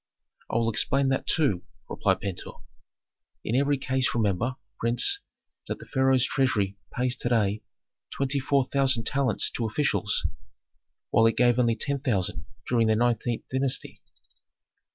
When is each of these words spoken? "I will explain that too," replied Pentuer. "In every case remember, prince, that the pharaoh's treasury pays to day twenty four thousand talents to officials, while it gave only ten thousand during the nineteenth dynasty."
"I 0.49 0.55
will 0.55 0.71
explain 0.71 1.09
that 1.09 1.27
too," 1.27 1.61
replied 1.87 2.21
Pentuer. 2.21 2.53
"In 3.43 3.55
every 3.55 3.77
case 3.77 4.15
remember, 4.15 4.55
prince, 4.79 5.19
that 5.67 5.77
the 5.77 5.85
pharaoh's 5.85 6.25
treasury 6.25 6.75
pays 6.91 7.15
to 7.17 7.29
day 7.29 7.61
twenty 8.09 8.39
four 8.39 8.63
thousand 8.65 9.03
talents 9.05 9.51
to 9.51 9.67
officials, 9.67 10.25
while 11.11 11.27
it 11.27 11.37
gave 11.37 11.59
only 11.59 11.75
ten 11.75 11.99
thousand 11.99 12.47
during 12.67 12.87
the 12.87 12.95
nineteenth 12.95 13.45
dynasty." 13.51 14.01